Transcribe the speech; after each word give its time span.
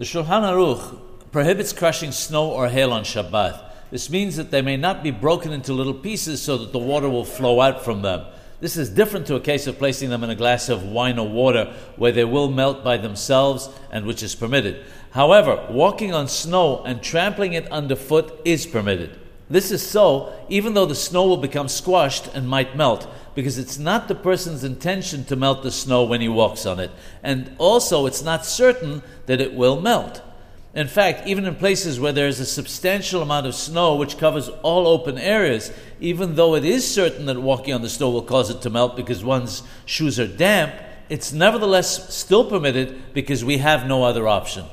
The 0.00 0.06
Shulchan 0.06 0.44
Aruch 0.44 0.98
prohibits 1.30 1.74
crushing 1.74 2.10
snow 2.10 2.50
or 2.50 2.70
hail 2.70 2.90
on 2.90 3.04
Shabbat. 3.04 3.62
This 3.90 4.08
means 4.08 4.36
that 4.36 4.50
they 4.50 4.62
may 4.62 4.78
not 4.78 5.02
be 5.02 5.10
broken 5.10 5.52
into 5.52 5.74
little 5.74 5.92
pieces 5.92 6.40
so 6.40 6.56
that 6.56 6.72
the 6.72 6.78
water 6.78 7.10
will 7.10 7.26
flow 7.26 7.60
out 7.60 7.84
from 7.84 8.00
them. 8.00 8.24
This 8.60 8.78
is 8.78 8.88
different 8.88 9.26
to 9.26 9.34
a 9.34 9.40
case 9.40 9.66
of 9.66 9.76
placing 9.76 10.08
them 10.08 10.24
in 10.24 10.30
a 10.30 10.34
glass 10.34 10.70
of 10.70 10.84
wine 10.84 11.18
or 11.18 11.28
water 11.28 11.74
where 11.96 12.12
they 12.12 12.24
will 12.24 12.50
melt 12.50 12.82
by 12.82 12.96
themselves 12.96 13.68
and 13.92 14.06
which 14.06 14.22
is 14.22 14.34
permitted. 14.34 14.82
However, 15.10 15.66
walking 15.68 16.14
on 16.14 16.28
snow 16.28 16.82
and 16.84 17.02
trampling 17.02 17.52
it 17.52 17.70
underfoot 17.70 18.40
is 18.42 18.64
permitted. 18.64 19.18
This 19.50 19.70
is 19.70 19.86
so 19.86 20.32
even 20.48 20.72
though 20.72 20.86
the 20.86 20.94
snow 20.94 21.26
will 21.26 21.36
become 21.36 21.68
squashed 21.68 22.26
and 22.28 22.48
might 22.48 22.74
melt, 22.74 23.06
because 23.34 23.58
it's 23.58 23.78
not 23.78 24.08
the 24.08 24.14
person's 24.14 24.64
intention 24.64 25.24
to 25.24 25.36
melt 25.36 25.62
the 25.62 25.70
snow 25.70 26.04
when 26.04 26.20
he 26.20 26.28
walks 26.28 26.66
on 26.66 26.80
it, 26.80 26.90
and 27.22 27.54
also 27.58 28.06
it's 28.06 28.22
not 28.22 28.44
certain 28.44 29.02
that 29.26 29.40
it 29.40 29.54
will 29.54 29.80
melt. 29.80 30.22
In 30.72 30.86
fact, 30.86 31.26
even 31.26 31.46
in 31.46 31.56
places 31.56 31.98
where 31.98 32.12
there 32.12 32.28
is 32.28 32.38
a 32.38 32.46
substantial 32.46 33.22
amount 33.22 33.46
of 33.46 33.56
snow 33.56 33.96
which 33.96 34.18
covers 34.18 34.48
all 34.62 34.86
open 34.86 35.18
areas, 35.18 35.72
even 36.00 36.36
though 36.36 36.54
it 36.54 36.64
is 36.64 36.88
certain 36.88 37.26
that 37.26 37.40
walking 37.40 37.74
on 37.74 37.82
the 37.82 37.88
snow 37.88 38.10
will 38.10 38.22
cause 38.22 38.50
it 38.50 38.62
to 38.62 38.70
melt 38.70 38.94
because 38.96 39.24
one's 39.24 39.64
shoes 39.84 40.20
are 40.20 40.28
damp, 40.28 40.72
it's 41.08 41.32
nevertheless 41.32 42.14
still 42.14 42.48
permitted 42.48 43.12
because 43.12 43.44
we 43.44 43.58
have 43.58 43.86
no 43.86 44.04
other 44.04 44.28
option. 44.28 44.64